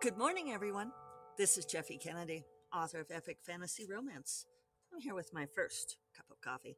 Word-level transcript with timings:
Good 0.00 0.16
morning, 0.16 0.52
everyone. 0.52 0.92
This 1.36 1.58
is 1.58 1.64
Jeffe 1.64 1.98
Kennedy, 1.98 2.44
author 2.72 3.00
of 3.00 3.10
Epic 3.10 3.38
Fantasy 3.42 3.84
Romance. 3.84 4.46
I'm 4.94 5.00
here 5.00 5.16
with 5.16 5.34
my 5.34 5.44
first 5.44 5.96
cup 6.16 6.26
of 6.30 6.40
coffee. 6.40 6.76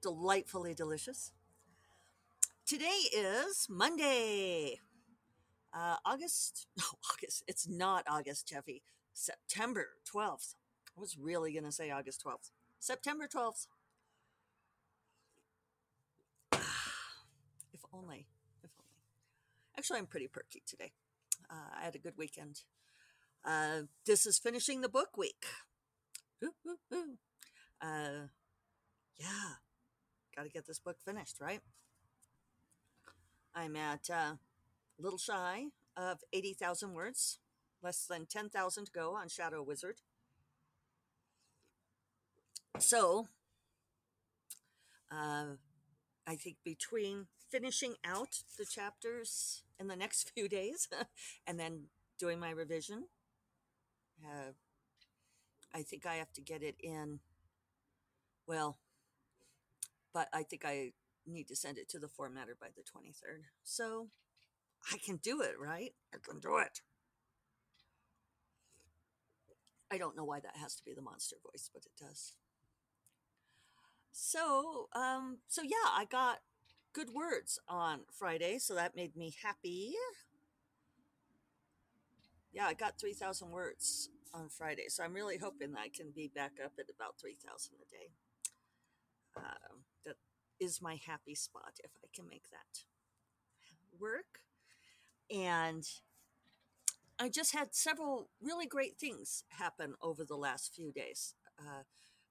Delightfully 0.00 0.72
delicious. 0.72 1.32
Today 2.64 2.96
is 3.12 3.66
Monday, 3.68 4.80
uh, 5.74 5.96
August. 6.06 6.66
No, 6.78 6.84
August. 7.12 7.44
It's 7.46 7.68
not 7.68 8.04
August, 8.08 8.48
Jeffe. 8.48 8.80
September 9.12 9.88
12th. 10.10 10.54
I 10.96 11.00
was 11.00 11.18
really 11.18 11.52
going 11.52 11.64
to 11.64 11.72
say 11.72 11.90
August 11.90 12.24
12th. 12.24 12.52
September 12.80 13.28
12th. 13.28 13.66
If 17.74 17.80
only. 17.92 18.24
Actually, 19.78 20.00
I'm 20.00 20.06
pretty 20.06 20.26
perky 20.26 20.60
today. 20.66 20.90
Uh, 21.48 21.78
I 21.80 21.84
had 21.84 21.94
a 21.94 22.00
good 22.00 22.18
weekend. 22.18 22.62
Uh, 23.44 23.82
this 24.04 24.26
is 24.26 24.36
finishing 24.36 24.80
the 24.80 24.88
book 24.88 25.16
week. 25.16 25.44
Ooh, 26.42 26.52
ooh, 26.66 26.96
ooh. 26.96 27.18
Uh, 27.80 28.26
yeah, 29.16 29.54
got 30.34 30.42
to 30.42 30.48
get 30.48 30.66
this 30.66 30.80
book 30.80 30.96
finished, 31.04 31.36
right? 31.40 31.60
I'm 33.54 33.76
at 33.76 34.10
uh, 34.10 34.34
a 34.34 34.38
little 34.98 35.18
shy 35.18 35.66
of 35.96 36.18
80,000 36.32 36.92
words, 36.92 37.38
less 37.80 38.04
than 38.04 38.26
10,000 38.26 38.84
to 38.86 38.90
go 38.90 39.14
on 39.14 39.28
Shadow 39.28 39.62
Wizard. 39.62 39.98
So, 42.80 43.28
uh, 45.12 45.54
I 46.26 46.34
think 46.34 46.56
between 46.64 47.28
finishing 47.50 47.94
out 48.04 48.42
the 48.58 48.64
chapters 48.64 49.62
in 49.78 49.88
the 49.88 49.96
next 49.96 50.30
few 50.34 50.48
days 50.48 50.88
and 51.46 51.58
then 51.58 51.84
doing 52.18 52.40
my 52.40 52.50
revision, 52.50 53.04
uh, 54.24 54.52
I 55.74 55.82
think 55.82 56.06
I 56.06 56.14
have 56.14 56.32
to 56.34 56.40
get 56.40 56.62
it 56.62 56.76
in. 56.80 57.20
Well, 58.46 58.78
but 60.12 60.28
I 60.32 60.42
think 60.42 60.64
I 60.64 60.92
need 61.26 61.48
to 61.48 61.56
send 61.56 61.78
it 61.78 61.88
to 61.90 61.98
the 61.98 62.06
formatter 62.06 62.58
by 62.58 62.68
the 62.74 62.82
23rd. 62.82 63.44
So 63.62 64.08
I 64.92 64.98
can 64.98 65.16
do 65.16 65.42
it, 65.42 65.54
right? 65.60 65.92
I 66.14 66.18
can 66.22 66.40
do 66.40 66.56
it. 66.58 66.80
I 69.90 69.98
don't 69.98 70.16
know 70.16 70.24
why 70.24 70.40
that 70.40 70.56
has 70.56 70.74
to 70.76 70.84
be 70.84 70.92
the 70.92 71.02
monster 71.02 71.36
voice, 71.42 71.70
but 71.72 71.84
it 71.84 71.92
does. 71.98 72.34
So, 74.12 74.88
um, 74.94 75.38
so 75.48 75.62
yeah, 75.62 75.90
I 75.94 76.04
got 76.04 76.38
good 76.98 77.14
words 77.14 77.60
on 77.68 78.00
Friday, 78.10 78.58
so 78.58 78.74
that 78.74 78.96
made 78.96 79.14
me 79.14 79.32
happy. 79.44 79.92
Yeah, 82.52 82.66
I 82.66 82.74
got 82.74 82.98
3,000 82.98 83.50
words 83.50 84.08
on 84.34 84.48
Friday, 84.48 84.86
so 84.88 85.04
I'm 85.04 85.14
really 85.14 85.38
hoping 85.38 85.76
I 85.76 85.90
can 85.96 86.10
be 86.10 86.28
back 86.34 86.54
up 86.64 86.72
at 86.76 86.86
about 86.92 87.14
3,000 87.20 87.74
a 87.76 87.88
day. 87.88 88.10
Uh, 89.36 89.76
that 90.06 90.16
is 90.58 90.82
my 90.82 90.98
happy 91.06 91.36
spot 91.36 91.74
if 91.84 91.92
I 92.02 92.08
can 92.12 92.28
make 92.28 92.50
that 92.50 92.82
work. 94.00 94.40
And 95.30 95.84
I 97.16 97.28
just 97.28 97.54
had 97.54 97.76
several 97.76 98.28
really 98.42 98.66
great 98.66 98.98
things 98.98 99.44
happen 99.50 99.94
over 100.02 100.24
the 100.24 100.36
last 100.36 100.74
few 100.74 100.90
days. 100.90 101.36
Uh, 101.60 101.84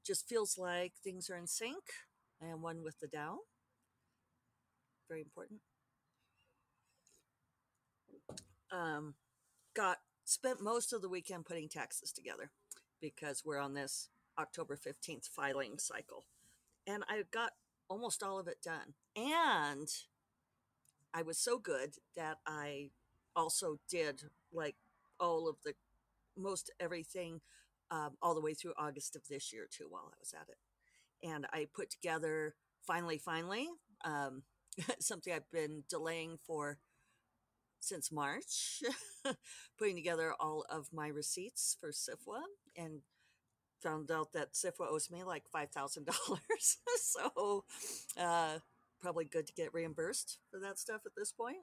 just 0.05 0.27
feels 0.27 0.57
like 0.57 0.91
things 1.01 1.29
are 1.29 1.37
in 1.37 1.47
sync. 1.47 1.83
I 2.43 2.47
am 2.47 2.61
one 2.61 2.83
with 2.83 2.99
the 2.99 3.07
Tao. 3.07 3.39
Very 5.07 5.21
important. 5.21 5.61
Um, 8.71 9.15
got 9.73 9.97
spent 10.25 10.61
most 10.61 10.91
of 10.91 11.01
the 11.01 11.09
weekend 11.09 11.45
putting 11.45 11.69
taxes 11.69 12.11
together 12.11 12.51
because 13.01 13.43
we're 13.45 13.59
on 13.59 13.73
this 13.73 14.09
October 14.37 14.75
15th 14.77 15.27
filing 15.27 15.77
cycle. 15.79 16.25
And 16.85 17.03
I 17.07 17.23
got 17.31 17.51
almost 17.89 18.23
all 18.23 18.39
of 18.39 18.47
it 18.47 18.61
done. 18.63 18.93
And 19.15 19.87
I 21.13 21.21
was 21.21 21.37
so 21.37 21.57
good 21.57 21.95
that 22.15 22.37
I 22.45 22.89
also 23.35 23.79
did 23.89 24.23
like 24.51 24.75
all 25.19 25.47
of 25.47 25.55
the 25.63 25.73
most 26.35 26.71
everything 26.79 27.41
um, 27.89 28.17
all 28.21 28.35
the 28.35 28.41
way 28.41 28.53
through 28.53 28.73
August 28.77 29.15
of 29.15 29.23
this 29.29 29.53
year 29.53 29.67
too 29.71 29.87
while 29.89 30.11
I 30.13 30.17
was 30.19 30.33
at 30.33 30.49
it. 30.49 31.27
And 31.27 31.47
I 31.51 31.67
put 31.73 31.89
together 31.89 32.55
finally, 32.85 33.17
finally, 33.17 33.67
um, 34.03 34.43
something 34.99 35.33
I've 35.33 35.51
been 35.51 35.83
delaying 35.89 36.37
for 36.45 36.79
since 37.79 38.11
March, 38.11 38.81
putting 39.79 39.95
together 39.95 40.33
all 40.39 40.65
of 40.69 40.87
my 40.91 41.07
receipts 41.07 41.77
for 41.79 41.91
SFWA 41.91 42.41
and 42.75 43.01
found 43.81 44.11
out 44.11 44.33
that 44.33 44.53
SFWA 44.53 44.91
owes 44.91 45.11
me 45.11 45.23
like 45.23 45.43
$5,000. 45.55 46.07
so 46.97 47.63
uh, 48.19 48.59
probably 48.99 49.25
good 49.25 49.47
to 49.47 49.53
get 49.53 49.73
reimbursed 49.73 50.39
for 50.49 50.59
that 50.59 50.79
stuff 50.79 51.01
at 51.05 51.13
this 51.15 51.31
point. 51.31 51.57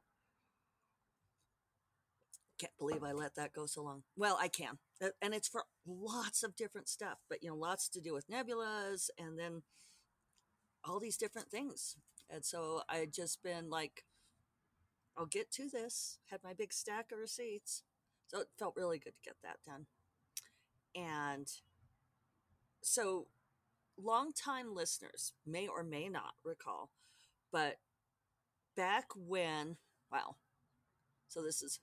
Can't 2.59 2.73
believe 2.79 3.03
I 3.03 3.13
let 3.13 3.35
that 3.35 3.53
go 3.53 3.67
so 3.67 3.83
long. 3.83 4.05
Well, 4.17 4.39
I 4.41 4.47
can. 4.47 4.79
And 5.21 5.35
it's 5.35 5.49
for 5.49 5.65
lots 5.85 6.45
of 6.45 6.55
different 6.55 6.89
stuff, 6.89 7.19
but 7.29 7.43
you 7.43 7.51
know, 7.51 7.57
lots 7.57 7.89
to 7.91 8.01
do 8.01 8.15
with 8.15 8.29
nebulas 8.29 9.11
and 9.19 9.37
then 9.37 9.63
all 10.85 11.01
these 11.01 11.17
different 11.17 11.51
things. 11.51 11.97
And 12.31 12.45
so 12.45 12.83
I 12.89 12.97
had 12.97 13.13
just 13.13 13.43
been 13.43 13.71
like, 13.71 14.05
I'll 15.17 15.27
get 15.27 15.51
to 15.53 15.69
this. 15.69 16.19
Had 16.31 16.41
my 16.43 16.55
big 16.55 16.73
stack 16.73 17.13
of 17.13 17.19
receipts. 17.19 17.83
So 18.29 18.41
it 18.41 18.49
felt 18.59 18.75
really 18.77 18.99
good 18.99 19.15
to 19.15 19.23
get 19.23 19.37
that 19.43 19.59
done. 19.65 19.87
And 20.95 21.49
so 22.83 23.27
longtime 23.97 24.75
listeners 24.75 25.33
may 25.47 25.67
or 25.67 25.83
may 25.83 26.09
not 26.09 26.35
recall, 26.45 26.91
but 27.53 27.77
back 28.77 29.07
when, 29.17 29.77
wow, 30.11 30.37
so 31.29 31.43
this 31.43 31.63
is 31.63 31.81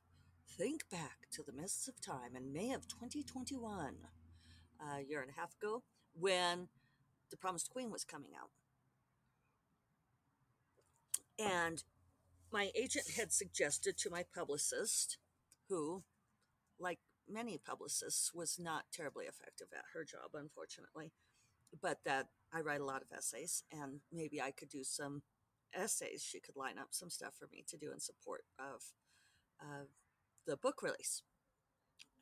think 0.49 0.89
back 0.89 1.27
to 1.31 1.43
the 1.43 1.53
mists 1.53 1.87
of 1.87 2.01
time 2.01 2.35
in 2.35 2.53
May 2.53 2.71
of 2.71 2.87
2021, 2.87 3.95
a 4.81 5.01
year 5.01 5.21
and 5.21 5.31
a 5.31 5.39
half 5.39 5.53
ago, 5.61 5.83
when 6.13 6.67
The 7.29 7.37
Promised 7.37 7.69
Queen 7.69 7.91
was 7.91 8.03
coming 8.03 8.31
out. 8.39 8.49
And 11.39 11.83
my 12.51 12.69
agent 12.75 13.05
had 13.17 13.31
suggested 13.31 13.97
to 13.99 14.09
my 14.09 14.25
publicist, 14.35 15.17
who, 15.69 16.03
like 16.79 16.99
many 17.29 17.57
publicists, 17.57 18.33
was 18.33 18.59
not 18.59 18.85
terribly 18.91 19.25
effective 19.25 19.67
at 19.73 19.85
her 19.93 20.03
job, 20.03 20.31
unfortunately, 20.33 21.11
but 21.81 21.99
that 22.05 22.27
I 22.53 22.61
write 22.61 22.81
a 22.81 22.85
lot 22.85 23.01
of 23.01 23.15
essays 23.15 23.63
and 23.71 24.01
maybe 24.11 24.41
I 24.41 24.51
could 24.51 24.69
do 24.69 24.83
some 24.83 25.21
essays. 25.73 26.23
She 26.23 26.39
could 26.39 26.57
line 26.57 26.77
up 26.77 26.89
some 26.91 27.09
stuff 27.09 27.33
for 27.39 27.47
me 27.51 27.63
to 27.69 27.77
do 27.77 27.91
in 27.91 27.99
support 27.99 28.43
of 28.59 28.81
uh, 29.61 29.85
the 30.45 30.57
book 30.57 30.81
release. 30.81 31.23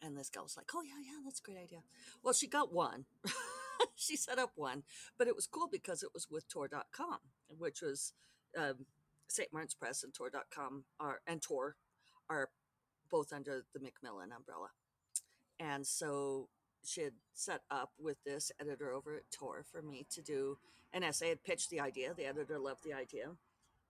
And 0.01 0.17
this 0.17 0.29
gal 0.29 0.43
was 0.43 0.55
like, 0.55 0.69
oh, 0.73 0.83
yeah, 0.83 1.01
yeah, 1.03 1.19
that's 1.25 1.39
a 1.39 1.43
great 1.43 1.61
idea. 1.61 1.79
Well, 2.23 2.33
she 2.33 2.47
got 2.47 2.73
one. 2.73 3.05
she 3.95 4.15
set 4.15 4.39
up 4.39 4.51
one, 4.55 4.83
but 5.17 5.27
it 5.27 5.35
was 5.35 5.47
cool 5.47 5.67
because 5.69 6.03
it 6.03 6.09
was 6.13 6.27
with 6.29 6.47
Tor.com, 6.47 7.19
which 7.49 7.81
was 7.81 8.13
um, 8.57 8.85
St. 9.29 9.53
Martin's 9.53 9.75
Press 9.75 10.03
and 10.03 10.13
Tor.com 10.13 10.84
are, 11.00 11.22
and 11.28 11.41
Tor 11.41 11.75
are 12.29 12.50
both 13.09 13.31
under 13.31 13.63
the 13.73 13.79
Macmillan 13.79 14.31
umbrella. 14.35 14.69
And 15.59 15.85
so 15.85 16.50
she 16.84 17.01
had 17.01 17.13
set 17.34 17.62
up 17.69 17.91
with 18.00 18.18
this 18.25 18.51
editor 18.59 18.91
over 18.91 19.16
at 19.16 19.31
Tor 19.31 19.66
for 19.72 19.81
me 19.81 20.06
to 20.12 20.22
do 20.22 20.57
an 20.94 21.03
essay. 21.03 21.28
I 21.28 21.29
had 21.29 21.44
pitched 21.44 21.69
the 21.69 21.79
idea. 21.79 22.13
The 22.13 22.25
editor 22.25 22.59
loved 22.59 22.84
the 22.84 22.94
idea. 22.94 23.31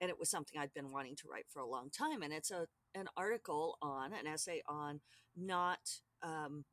And 0.02 0.10
it 0.10 0.19
was 0.19 0.30
something 0.30 0.60
I'd 0.60 0.74
been 0.74 0.92
wanting 0.92 1.16
to 1.18 1.28
write 1.31 1.46
for 1.50 1.62
a 1.62 1.68
long 1.68 1.90
time. 1.90 2.22
And 2.22 2.34
it's 2.34 2.52
a 2.52 2.68
an 2.96 3.08
article 3.16 3.78
on 3.81 4.13
an 4.13 4.25
essay 4.25 4.63
on 4.68 5.00
not 5.38 5.80
um, 6.24 6.66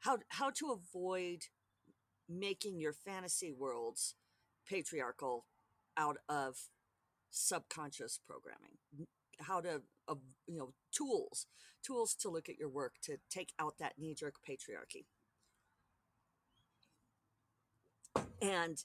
how 0.00 0.18
how 0.28 0.50
to 0.50 0.72
avoid 0.72 1.42
making 2.28 2.80
your 2.80 2.92
fantasy 2.92 3.52
worlds 3.52 4.14
patriarchal 4.66 5.44
out 5.96 6.16
of 6.28 6.56
subconscious 7.32 8.20
programming 8.26 8.78
how 9.40 9.60
to 9.60 9.82
uh, 10.08 10.14
you 10.46 10.56
know 10.56 10.72
tools 10.96 11.46
tools 11.84 12.14
to 12.14 12.28
look 12.28 12.48
at 12.48 12.58
your 12.58 12.68
work 12.68 12.94
to 13.02 13.16
take 13.30 13.52
out 13.58 13.74
that 13.80 13.94
knee-jerk 13.98 14.36
patriarchy 14.48 15.06
and 18.40 18.84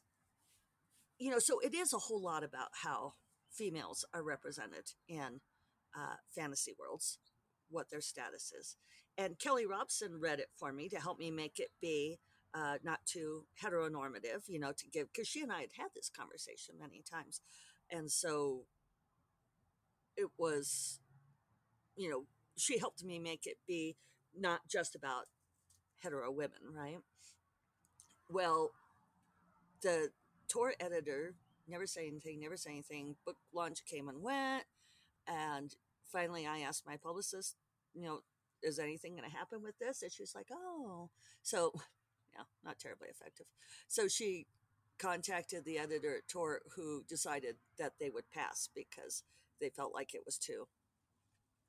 you 1.19 1.29
know 1.29 1.39
so 1.39 1.59
it 1.59 1.75
is 1.75 1.93
a 1.93 1.97
whole 1.97 2.21
lot 2.21 2.43
about 2.43 2.69
how 2.83 3.13
females 3.51 4.05
are 4.13 4.23
represented 4.23 4.91
in 5.07 5.41
uh, 5.97 6.15
fantasy 6.35 6.73
worlds, 6.79 7.19
what 7.69 7.89
their 7.89 8.01
status 8.01 8.53
is. 8.57 8.77
And 9.17 9.39
Kelly 9.39 9.65
Robson 9.65 10.19
read 10.21 10.39
it 10.39 10.49
for 10.57 10.71
me 10.71 10.89
to 10.89 10.99
help 10.99 11.17
me 11.17 11.31
make 11.31 11.59
it 11.59 11.69
be 11.81 12.19
uh, 12.53 12.77
not 12.83 12.99
too 13.05 13.45
heteronormative, 13.61 14.43
you 14.47 14.59
know, 14.59 14.71
to 14.77 14.87
give, 14.87 15.07
because 15.11 15.27
she 15.27 15.41
and 15.41 15.51
I 15.51 15.61
had 15.61 15.71
had 15.77 15.87
this 15.95 16.09
conversation 16.15 16.75
many 16.79 17.03
times. 17.09 17.41
And 17.91 18.11
so 18.11 18.63
it 20.15 20.27
was, 20.37 20.99
you 21.95 22.09
know, 22.09 22.23
she 22.57 22.79
helped 22.79 23.03
me 23.03 23.19
make 23.19 23.45
it 23.45 23.57
be 23.67 23.95
not 24.37 24.61
just 24.69 24.95
about 24.95 25.25
hetero 26.01 26.31
women, 26.31 26.59
right? 26.73 26.97
Well, 28.29 28.71
the 29.81 30.09
Tor 30.47 30.73
editor 30.79 31.35
never 31.67 31.85
say 31.85 32.07
anything, 32.07 32.39
never 32.39 32.57
say 32.57 32.71
anything. 32.71 33.15
Book 33.25 33.37
launch 33.53 33.85
came 33.85 34.09
and 34.09 34.21
went. 34.21 34.63
And 35.27 35.75
finally, 36.11 36.47
I 36.47 36.59
asked 36.59 36.85
my 36.85 36.97
publicist, 36.97 37.55
you 37.93 38.03
know, 38.03 38.19
is 38.63 38.79
anything 38.79 39.15
going 39.15 39.29
to 39.29 39.35
happen 39.35 39.61
with 39.61 39.77
this? 39.79 40.01
And 40.01 40.11
she's 40.11 40.33
like, 40.33 40.47
oh. 40.51 41.09
So, 41.43 41.73
yeah, 42.35 42.43
not 42.63 42.79
terribly 42.79 43.07
effective. 43.09 43.45
So 43.87 44.07
she 44.07 44.47
contacted 44.99 45.65
the 45.65 45.77
editor 45.77 46.17
at 46.17 46.27
Tor 46.27 46.61
who 46.75 47.03
decided 47.07 47.55
that 47.77 47.93
they 47.99 48.09
would 48.09 48.29
pass 48.31 48.69
because 48.73 49.23
they 49.59 49.69
felt 49.69 49.93
like 49.93 50.13
it 50.13 50.23
was 50.25 50.37
too 50.37 50.67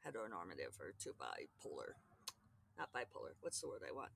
heteronormative 0.06 0.78
or 0.80 0.94
too 0.98 1.14
bipolar. 1.18 1.98
Not 2.78 2.92
bipolar. 2.92 3.34
What's 3.40 3.60
the 3.60 3.68
word 3.68 3.82
I 3.88 3.92
want? 3.92 4.10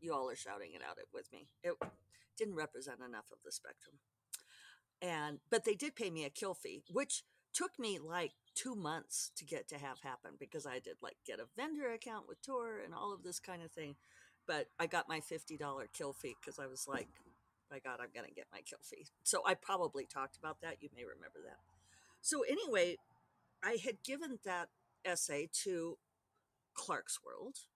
You 0.00 0.14
all 0.14 0.30
are 0.30 0.36
shouting 0.36 0.70
it 0.74 0.82
out 0.88 0.96
with 1.12 1.30
me. 1.32 1.48
It 1.62 1.74
didn't 2.38 2.54
represent 2.54 3.00
enough 3.06 3.30
of 3.32 3.38
the 3.44 3.52
spectrum. 3.52 3.96
And 5.02 5.38
but 5.50 5.64
they 5.64 5.74
did 5.74 5.96
pay 5.96 6.10
me 6.10 6.24
a 6.24 6.30
kill 6.30 6.54
fee, 6.54 6.84
which 6.90 7.24
took 7.52 7.78
me 7.78 7.98
like 7.98 8.32
two 8.54 8.74
months 8.74 9.30
to 9.36 9.44
get 9.44 9.68
to 9.68 9.78
have 9.78 10.00
happen 10.00 10.32
because 10.38 10.66
I 10.66 10.78
did 10.78 10.96
like 11.02 11.16
get 11.26 11.40
a 11.40 11.48
vendor 11.56 11.90
account 11.92 12.28
with 12.28 12.42
Tor 12.42 12.78
and 12.84 12.94
all 12.94 13.12
of 13.12 13.22
this 13.22 13.38
kind 13.38 13.62
of 13.62 13.72
thing. 13.72 13.96
But 14.50 14.66
I 14.80 14.88
got 14.88 15.08
my 15.08 15.20
$50 15.20 15.60
kill 15.96 16.12
fee 16.12 16.34
because 16.40 16.58
I 16.58 16.66
was 16.66 16.88
like, 16.88 17.06
by 17.70 17.78
God, 17.78 18.00
I'm 18.02 18.08
going 18.12 18.26
to 18.26 18.34
get 18.34 18.46
my 18.50 18.62
kill 18.62 18.80
fee. 18.82 19.06
So 19.22 19.42
I 19.46 19.54
probably 19.54 20.06
talked 20.06 20.36
about 20.36 20.60
that. 20.62 20.78
You 20.80 20.88
may 20.92 21.04
remember 21.04 21.38
that. 21.44 21.60
So 22.20 22.42
anyway, 22.42 22.96
I 23.62 23.78
had 23.84 24.02
given 24.04 24.40
that 24.44 24.70
essay 25.04 25.48
to 25.62 25.98
Clarkesworld. 26.76 27.66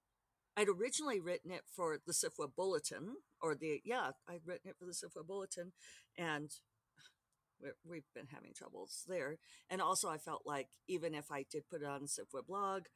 I'd 0.56 0.66
originally 0.68 1.20
written 1.20 1.52
it 1.52 1.62
for 1.64 1.98
the 2.04 2.12
SFWA 2.12 2.48
Bulletin, 2.56 3.18
or 3.40 3.54
the, 3.54 3.80
yeah, 3.84 4.10
I'd 4.28 4.40
written 4.44 4.70
it 4.70 4.76
for 4.76 4.84
the 4.84 4.90
SFWA 4.90 5.24
Bulletin, 5.24 5.70
and 6.18 6.50
we 7.88 7.98
have 7.98 8.14
been 8.16 8.34
having 8.34 8.52
troubles 8.52 9.04
there. 9.06 9.36
And 9.70 9.80
also, 9.80 10.08
I 10.08 10.18
felt 10.18 10.42
like 10.44 10.70
even 10.88 11.14
if 11.14 11.30
I 11.30 11.44
did 11.48 11.68
put 11.70 11.82
it 11.82 11.86
on 11.86 12.00
the 12.02 12.08
SFWA 12.08 12.44
blog, 12.44 12.86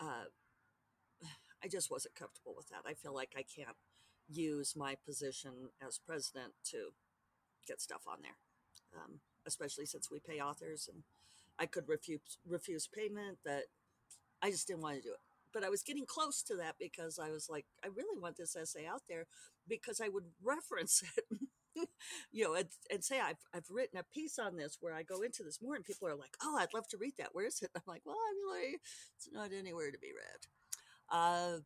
uh, 0.00 0.24
I 1.62 1.68
just 1.68 1.90
wasn't 1.90 2.14
comfortable 2.14 2.54
with 2.56 2.68
that. 2.68 2.82
I 2.86 2.94
feel 2.94 3.14
like 3.14 3.34
I 3.36 3.42
can't 3.42 3.76
use 4.28 4.74
my 4.76 4.96
position 5.06 5.70
as 5.86 5.98
president 5.98 6.52
to 6.70 6.90
get 7.66 7.80
stuff 7.80 8.02
on 8.06 8.18
there, 8.22 8.36
um, 9.00 9.20
especially 9.46 9.86
since 9.86 10.10
we 10.10 10.18
pay 10.18 10.40
authors 10.40 10.88
and 10.92 11.02
I 11.58 11.66
could 11.66 11.88
refuse 11.88 12.38
refuse 12.48 12.86
payment. 12.86 13.38
That 13.44 13.64
I 14.42 14.50
just 14.50 14.66
didn't 14.66 14.82
want 14.82 14.96
to 14.96 15.02
do 15.02 15.12
it. 15.12 15.20
But 15.52 15.64
I 15.64 15.68
was 15.68 15.82
getting 15.82 16.06
close 16.06 16.42
to 16.44 16.56
that 16.56 16.76
because 16.78 17.18
I 17.18 17.30
was 17.30 17.48
like, 17.50 17.66
I 17.84 17.88
really 17.88 18.18
want 18.18 18.38
this 18.38 18.56
essay 18.56 18.86
out 18.86 19.02
there 19.08 19.26
because 19.68 20.00
I 20.00 20.08
would 20.08 20.24
reference 20.42 21.02
it 21.16 21.38
you 22.32 22.44
know, 22.44 22.54
and, 22.54 22.68
and 22.90 23.04
say 23.04 23.20
I've 23.20 23.38
I've 23.54 23.70
written 23.70 23.98
a 23.98 24.02
piece 24.02 24.38
on 24.38 24.56
this 24.56 24.78
where 24.80 24.94
I 24.94 25.02
go 25.02 25.22
into 25.22 25.42
this 25.42 25.60
more, 25.62 25.74
and 25.74 25.84
people 25.84 26.08
are 26.08 26.14
like, 26.14 26.36
"Oh, 26.42 26.56
I'd 26.58 26.74
love 26.74 26.88
to 26.88 26.96
read 26.98 27.14
that. 27.18 27.30
Where 27.34 27.46
is 27.46 27.60
it?" 27.62 27.70
I'm 27.74 27.82
like, 27.86 28.02
"Well, 28.04 28.16
I'm 28.16 28.54
really, 28.54 28.78
it's 29.16 29.28
not 29.32 29.50
anywhere 29.52 29.90
to 29.90 29.98
be 29.98 30.12
read." 30.12 30.46
Uh, 31.10 31.58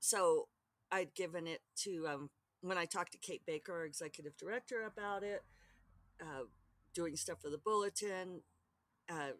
so 0.00 0.48
I'd 0.90 1.14
given 1.14 1.46
it 1.46 1.60
to 1.84 2.06
um, 2.08 2.30
when 2.60 2.78
I 2.78 2.84
talked 2.84 3.12
to 3.12 3.18
Kate 3.18 3.42
Baker, 3.46 3.72
our 3.72 3.84
executive 3.84 4.36
director, 4.36 4.84
about 4.84 5.22
it, 5.22 5.42
uh, 6.20 6.44
doing 6.94 7.16
stuff 7.16 7.40
for 7.42 7.50
the 7.50 7.58
bulletin. 7.58 8.42
Uh, 9.10 9.32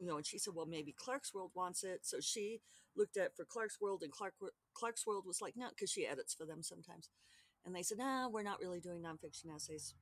you 0.00 0.06
know, 0.08 0.16
and 0.16 0.26
she 0.26 0.38
said, 0.38 0.54
"Well, 0.56 0.66
maybe 0.66 0.94
Clarkesworld 0.94 1.50
wants 1.54 1.84
it." 1.84 2.00
So 2.06 2.20
she 2.20 2.60
looked 2.96 3.16
at 3.16 3.36
for 3.36 3.44
Clarkesworld, 3.46 4.02
and 4.02 4.12
Clark 4.12 4.34
Clarkesworld 4.76 5.26
was 5.26 5.40
like, 5.42 5.56
"No," 5.56 5.68
because 5.70 5.90
she 5.90 6.06
edits 6.06 6.34
for 6.34 6.46
them 6.46 6.62
sometimes. 6.62 7.10
And 7.66 7.74
they 7.76 7.82
said, 7.82 7.98
nah, 7.98 8.28
we're 8.28 8.44
not 8.44 8.60
really 8.60 8.80
doing 8.80 9.02
nonfiction 9.02 9.54
essays. 9.54 9.94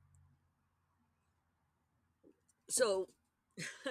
So 2.69 3.09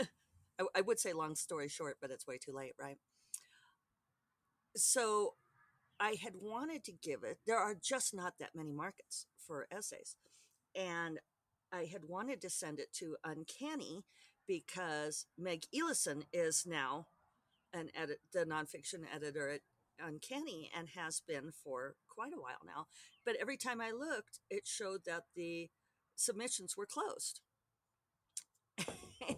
I, 0.61 0.65
I 0.75 0.81
would 0.81 0.99
say 0.99 1.13
long 1.13 1.35
story 1.35 1.69
short, 1.69 1.99
but 2.01 2.11
it's 2.11 2.27
way 2.27 2.39
too 2.39 2.53
late, 2.53 2.75
right? 2.81 2.99
So 4.77 5.35
I 6.01 6.17
had 6.23 6.35
wanted 6.41 6.85
to 6.85 6.93
give 6.93 7.23
it, 7.23 7.39
there 7.47 7.59
are 7.59 7.75
just 7.81 8.15
not 8.15 8.35
that 8.41 8.55
many 8.55 8.73
markets 8.73 9.27
for 9.47 9.67
essays. 9.71 10.17
And 10.75 11.19
I 11.73 11.85
had 11.85 12.05
wanted 12.09 12.41
to 12.43 12.51
send 12.51 12.79
it 12.79 12.93
to 12.95 13.17
Uncanny 13.25 14.05
because 14.47 15.27
Meg 15.39 15.65
Elison 15.75 16.25
is 16.33 16.65
now 16.67 17.07
an 17.73 17.89
edit, 17.95 18.19
the 18.33 18.45
nonfiction 18.45 19.05
editor 19.15 19.49
at 19.49 19.61
Uncanny 20.05 20.71
and 20.77 20.89
has 20.97 21.23
been 21.27 21.53
for 21.53 21.95
quite 22.09 22.33
a 22.33 22.41
while 22.41 22.61
now. 22.67 22.87
But 23.25 23.37
every 23.41 23.57
time 23.57 23.81
I 23.81 23.91
looked, 23.91 24.41
it 24.51 24.67
showed 24.67 25.05
that 25.07 25.25
the 25.35 25.71
submissions 26.17 26.77
were 26.77 26.87
closed. 26.87 27.41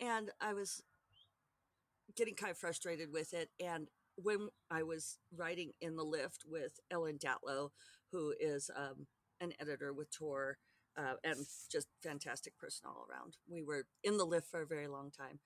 and 0.00 0.30
I 0.40 0.52
was 0.52 0.82
getting 2.16 2.34
kind 2.34 2.50
of 2.50 2.58
frustrated 2.58 3.12
with 3.12 3.32
it. 3.32 3.50
And 3.64 3.88
when 4.22 4.48
I 4.70 4.82
was 4.82 5.18
riding 5.36 5.72
in 5.80 5.96
the 5.96 6.04
lift 6.04 6.44
with 6.46 6.78
Ellen 6.90 7.18
Datlow, 7.18 7.70
who 8.12 8.34
is 8.38 8.70
um, 8.76 9.06
an 9.40 9.52
editor 9.60 9.92
with 9.92 10.10
Tor 10.10 10.58
uh, 10.96 11.14
and 11.24 11.46
just 11.70 11.88
fantastic 12.02 12.58
person 12.58 12.86
all 12.86 13.06
around, 13.10 13.36
we 13.48 13.62
were 13.62 13.84
in 14.02 14.16
the 14.16 14.24
lift 14.24 14.48
for 14.50 14.62
a 14.62 14.66
very 14.66 14.88
long 14.88 15.10
time, 15.10 15.40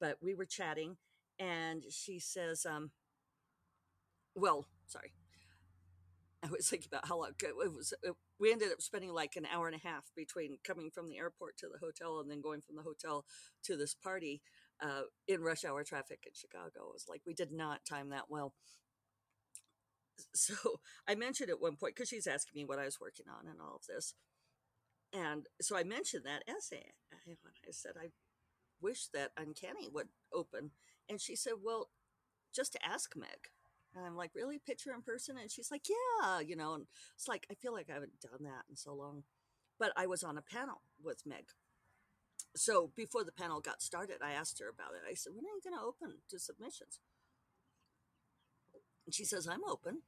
but 0.00 0.18
we 0.22 0.34
were 0.34 0.46
chatting, 0.46 0.96
and 1.38 1.84
she 1.90 2.18
says, 2.18 2.66
um, 2.66 2.90
well, 4.34 4.66
sorry. 4.86 5.12
I 6.42 6.48
was 6.48 6.68
thinking 6.68 6.88
about 6.90 7.06
how 7.06 7.18
long 7.18 7.32
it 7.42 7.54
was. 7.54 7.92
It, 8.02 8.14
we 8.38 8.50
ended 8.50 8.72
up 8.72 8.80
spending 8.80 9.12
like 9.12 9.36
an 9.36 9.46
hour 9.52 9.66
and 9.66 9.76
a 9.76 9.86
half 9.86 10.04
between 10.16 10.56
coming 10.64 10.90
from 10.90 11.06
the 11.06 11.18
airport 11.18 11.58
to 11.58 11.66
the 11.68 11.78
hotel 11.78 12.18
and 12.18 12.30
then 12.30 12.40
going 12.40 12.62
from 12.62 12.76
the 12.76 12.82
hotel 12.82 13.26
to 13.64 13.76
this 13.76 13.94
party 13.94 14.40
uh, 14.82 15.02
in 15.28 15.42
rush 15.42 15.64
hour 15.64 15.84
traffic 15.84 16.20
in 16.26 16.32
Chicago. 16.34 16.88
It 16.88 16.92
was 16.94 17.06
like 17.08 17.22
we 17.26 17.34
did 17.34 17.52
not 17.52 17.84
time 17.84 18.10
that 18.10 18.24
well. 18.28 18.54
So 20.34 20.54
I 21.08 21.14
mentioned 21.14 21.50
at 21.50 21.60
one 21.60 21.76
point 21.76 21.94
because 21.96 22.08
she's 22.08 22.26
asking 22.26 22.60
me 22.60 22.64
what 22.64 22.78
I 22.78 22.84
was 22.84 23.00
working 23.00 23.26
on 23.28 23.48
and 23.48 23.60
all 23.60 23.76
of 23.76 23.86
this, 23.86 24.14
and 25.12 25.46
so 25.60 25.76
I 25.76 25.84
mentioned 25.84 26.24
that 26.26 26.44
essay. 26.48 26.92
I, 27.12 27.32
I 27.68 27.72
said 27.72 27.92
I 28.00 28.08
wish 28.80 29.08
that 29.14 29.32
Uncanny 29.36 29.88
would 29.92 30.08
open, 30.32 30.72
and 31.08 31.20
she 31.20 31.36
said, 31.36 31.54
"Well, 31.62 31.90
just 32.54 32.72
to 32.74 32.86
ask 32.86 33.16
Meg." 33.16 33.50
And 33.94 34.06
I'm 34.06 34.16
like, 34.16 34.32
really? 34.36 34.58
Picture 34.58 34.92
in 34.94 35.02
person? 35.02 35.36
And 35.36 35.50
she's 35.50 35.70
like, 35.70 35.84
yeah, 35.88 36.40
you 36.40 36.56
know, 36.56 36.74
and 36.74 36.86
it's 37.16 37.28
like, 37.28 37.46
I 37.50 37.54
feel 37.54 37.72
like 37.72 37.90
I 37.90 37.94
haven't 37.94 38.20
done 38.20 38.44
that 38.44 38.64
in 38.70 38.76
so 38.76 38.94
long. 38.94 39.24
But 39.80 39.92
I 39.96 40.06
was 40.06 40.22
on 40.22 40.38
a 40.38 40.42
panel 40.42 40.82
with 41.02 41.26
Meg. 41.26 41.46
So 42.56 42.90
before 42.96 43.24
the 43.24 43.32
panel 43.32 43.60
got 43.60 43.82
started, 43.82 44.16
I 44.22 44.32
asked 44.32 44.58
her 44.60 44.68
about 44.68 44.94
it. 44.94 45.08
I 45.08 45.14
said, 45.14 45.32
when 45.34 45.44
are 45.44 45.54
you 45.54 45.60
going 45.62 45.78
to 45.78 45.84
open 45.84 46.18
to 46.30 46.38
submissions? 46.38 47.00
And 49.06 49.14
she 49.14 49.24
says, 49.24 49.46
I'm 49.46 49.64
open. 49.68 50.02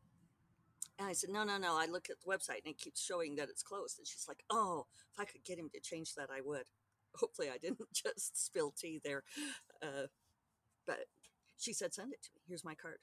And 0.99 1.09
I 1.09 1.13
said, 1.13 1.31
no, 1.31 1.45
no, 1.45 1.57
no. 1.57 1.79
I 1.79 1.87
look 1.87 2.09
at 2.11 2.17
the 2.21 2.31
website 2.31 2.65
and 2.65 2.75
it 2.75 2.79
keeps 2.79 3.03
showing 3.03 3.37
that 3.37 3.49
it's 3.49 3.63
closed. 3.63 3.99
And 3.99 4.07
she's 4.07 4.27
like, 4.29 4.45
oh, 4.51 4.87
if 5.13 5.21
I 5.21 5.25
could 5.25 5.45
get 5.45 5.59
him 5.59 5.71
to 5.73 5.81
change 5.81 6.15
that, 6.15 6.29
I 6.35 6.41
would. 6.45 6.65
Hopefully, 7.17 7.49
I 7.53 7.59
didn't 7.59 7.81
just 7.95 8.45
spill 8.45 8.73
tea 8.77 9.01
there. 9.03 9.23
Uh, 9.83 10.07
but 10.87 11.07
she 11.59 11.73
said, 11.73 11.95
send 11.95 12.13
it 12.13 12.23
to 12.23 12.31
me. 12.35 12.43
Here's 12.47 12.65
my 12.65 12.75
card. 12.75 12.99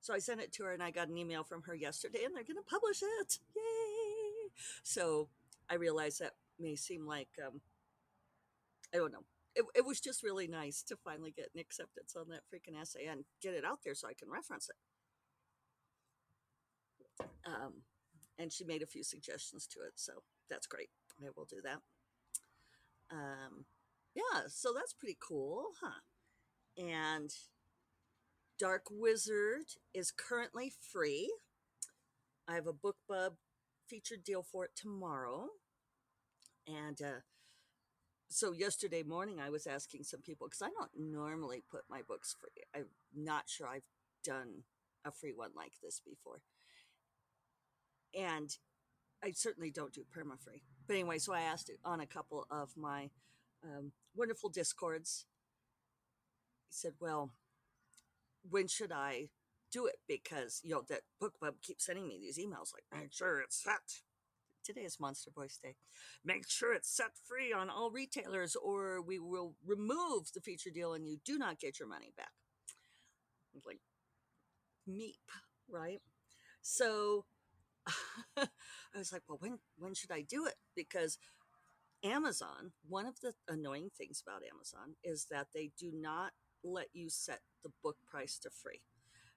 So 0.00 0.12
I 0.12 0.18
sent 0.18 0.40
it 0.40 0.52
to 0.54 0.64
her 0.64 0.72
and 0.72 0.82
I 0.82 0.90
got 0.90 1.08
an 1.08 1.16
email 1.16 1.44
from 1.44 1.62
her 1.62 1.74
yesterday 1.74 2.24
and 2.24 2.34
they're 2.34 2.42
going 2.42 2.56
to 2.56 2.68
publish 2.68 3.02
it. 3.02 3.38
Yay! 3.54 4.50
So 4.82 5.28
I 5.70 5.74
realized 5.74 6.20
that 6.20 6.32
may 6.58 6.74
seem 6.74 7.06
like, 7.06 7.28
um, 7.46 7.60
I 8.94 8.98
don't 8.98 9.12
know. 9.12 9.24
It, 9.54 9.64
it 9.74 9.86
was 9.86 10.00
just 10.00 10.22
really 10.22 10.48
nice 10.48 10.82
to 10.84 10.96
finally 10.96 11.30
get 11.30 11.50
an 11.54 11.60
acceptance 11.60 12.14
on 12.16 12.28
that 12.28 12.42
freaking 12.52 12.80
essay 12.80 13.06
and 13.06 13.24
get 13.42 13.54
it 13.54 13.64
out 13.64 13.80
there 13.84 13.94
so 13.94 14.08
I 14.08 14.14
can 14.14 14.30
reference 14.30 14.68
it. 14.68 14.76
Um, 17.46 17.82
and 18.38 18.52
she 18.52 18.64
made 18.64 18.82
a 18.82 18.86
few 18.86 19.04
suggestions 19.04 19.66
to 19.68 19.80
it. 19.80 19.92
So 19.96 20.22
that's 20.48 20.66
great. 20.66 20.90
I 21.20 21.28
will 21.36 21.44
do 21.44 21.60
that. 21.62 21.80
Um, 23.10 23.66
yeah, 24.14 24.42
so 24.48 24.72
that's 24.74 24.94
pretty 24.94 25.18
cool, 25.20 25.66
huh? 25.82 26.00
And 26.78 27.30
Dark 28.58 28.84
Wizard 28.90 29.66
is 29.92 30.12
currently 30.12 30.72
free. 30.92 31.32
I 32.48 32.54
have 32.54 32.66
a 32.66 32.72
BookBub 32.72 33.32
featured 33.88 34.24
deal 34.24 34.42
for 34.42 34.64
it 34.64 34.72
tomorrow. 34.74 35.48
And 36.66 37.00
uh, 37.02 37.20
so 38.32 38.52
yesterday 38.52 39.02
morning, 39.02 39.40
I 39.40 39.50
was 39.50 39.66
asking 39.66 40.04
some 40.04 40.20
people 40.20 40.48
because 40.48 40.62
I 40.62 40.70
don't 40.70 41.12
normally 41.12 41.62
put 41.70 41.82
my 41.90 42.00
books 42.06 42.34
free. 42.40 42.64
I'm 42.74 42.86
not 43.14 43.44
sure 43.48 43.66
I've 43.68 43.82
done 44.24 44.64
a 45.04 45.12
free 45.12 45.32
one 45.34 45.50
like 45.56 45.72
this 45.82 46.00
before. 46.00 46.40
And 48.14 48.50
I 49.22 49.32
certainly 49.32 49.70
don't 49.70 49.92
do 49.92 50.02
perma 50.02 50.40
free. 50.40 50.62
But 50.86 50.94
anyway, 50.94 51.18
so 51.18 51.32
I 51.32 51.42
asked 51.42 51.70
on 51.84 52.00
a 52.00 52.06
couple 52.06 52.46
of 52.50 52.70
my 52.76 53.10
um, 53.64 53.92
wonderful 54.16 54.50
discords. 54.50 55.26
He 56.68 56.74
said, 56.74 56.92
"Well, 57.00 57.32
when 58.48 58.66
should 58.66 58.92
I 58.92 59.28
do 59.70 59.86
it? 59.86 59.96
Because 60.08 60.60
you 60.64 60.70
know 60.70 60.82
that 60.88 61.02
BookBub 61.22 61.62
keeps 61.62 61.86
sending 61.86 62.08
me 62.08 62.18
these 62.20 62.38
emails 62.38 62.72
like, 62.74 63.00
make 63.00 63.12
sure 63.12 63.40
it's 63.40 63.62
set. 63.62 64.02
Today 64.64 64.82
is 64.82 65.00
Monster 65.00 65.30
Voice 65.34 65.58
Day. 65.62 65.74
Make 66.24 66.48
sure 66.48 66.72
it's 66.74 66.94
set 66.94 67.12
free 67.26 67.52
on 67.52 67.70
all 67.70 67.90
retailers, 67.90 68.56
or 68.56 69.02
we 69.02 69.18
will 69.18 69.54
remove 69.66 70.32
the 70.32 70.40
feature 70.40 70.70
deal 70.70 70.94
and 70.94 71.06
you 71.06 71.18
do 71.24 71.38
not 71.38 71.60
get 71.60 71.78
your 71.78 71.88
money 71.88 72.12
back." 72.16 72.32
Like, 73.66 73.80
meep, 74.88 75.28
right? 75.70 76.00
So 76.62 77.24
I 78.36 78.48
was 78.96 79.12
like, 79.12 79.22
well, 79.28 79.38
when 79.40 79.58
when 79.78 79.94
should 79.94 80.12
I 80.12 80.22
do 80.22 80.46
it? 80.46 80.56
Because 80.76 81.18
Amazon, 82.04 82.72
one 82.88 83.06
of 83.06 83.20
the 83.20 83.34
annoying 83.48 83.90
things 83.96 84.22
about 84.26 84.42
Amazon 84.52 84.96
is 85.04 85.26
that 85.30 85.48
they 85.54 85.70
do 85.78 85.92
not 85.94 86.32
let 86.64 86.88
you 86.92 87.08
set 87.08 87.40
the 87.62 87.70
book 87.82 87.96
price 88.10 88.38
to 88.40 88.50
free. 88.50 88.82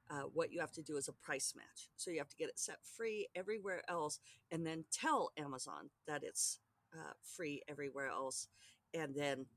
Uh, 0.10 0.24
what 0.34 0.52
you 0.52 0.60
have 0.60 0.72
to 0.72 0.84
do 0.84 0.98
is 0.98 1.08
a 1.08 1.14
price 1.14 1.54
match. 1.56 1.90
So 1.98 2.12
you 2.12 2.20
have 2.20 2.30
to 2.30 2.36
get 2.36 2.50
it 2.50 2.60
set 2.60 2.78
free 2.84 3.28
everywhere 3.36 3.82
else 3.90 4.20
and 4.52 4.66
then 4.66 4.86
tell 4.92 5.32
Amazon 5.38 5.90
that 6.08 6.24
it's 6.24 6.60
uh, 6.94 7.14
free 7.24 7.64
everywhere 7.68 8.10
else. 8.10 8.48
And 8.94 9.16
then 9.16 9.48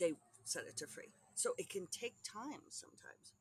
they 0.00 0.14
set 0.44 0.64
it 0.66 0.76
to 0.78 0.86
free. 0.86 1.12
So 1.34 1.52
it 1.58 1.68
can 1.68 1.86
take 1.86 2.16
time 2.24 2.62
sometimes. 2.70 3.34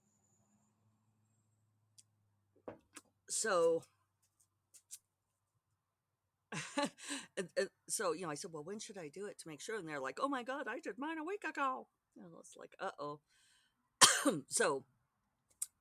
So 3.30 3.84
so 7.88 8.14
you 8.14 8.22
know, 8.22 8.30
I 8.30 8.36
said, 8.36 8.52
"Well, 8.54 8.64
when 8.64 8.80
should 8.80 8.98
I 8.98 9.10
do 9.10 9.26
it 9.26 9.40
to 9.40 9.48
make 9.48 9.62
sure?" 9.62 9.78
And 9.78 9.88
they're 9.88 10.00
like, 10.00 10.20
"Oh 10.22 10.30
my 10.30 10.44
god, 10.44 10.68
I 10.68 10.80
did 10.80 10.98
mine 10.98 11.18
a 11.18 11.24
week 11.24 11.44
ago." 11.44 11.88
And 12.16 12.26
I 12.26 12.30
was 12.30 12.56
like, 12.58 12.76
"Uh 12.80 12.92
oh." 13.00 13.20
so 14.48 14.84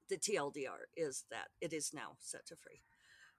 the 0.08 0.16
TLDR 0.16 0.86
is 0.96 1.24
that 1.30 1.48
it 1.60 1.72
is 1.72 1.92
now 1.94 2.16
set 2.18 2.46
to 2.46 2.56
free. 2.56 2.82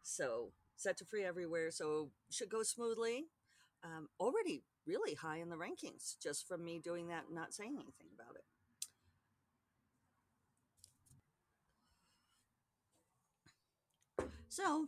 So 0.01 0.51
set 0.75 0.97
to 0.97 1.05
free 1.05 1.23
everywhere. 1.23 1.71
So 1.71 2.11
should 2.29 2.49
go 2.49 2.63
smoothly. 2.63 3.25
Um, 3.83 4.09
already 4.19 4.63
really 4.85 5.15
high 5.15 5.37
in 5.37 5.49
the 5.49 5.55
rankings 5.55 6.17
just 6.21 6.47
from 6.47 6.63
me 6.63 6.79
doing 6.79 7.07
that 7.09 7.25
and 7.27 7.35
not 7.35 7.53
saying 7.53 7.75
anything 7.75 8.07
about 8.15 8.35
it. 8.35 8.43
So 14.49 14.87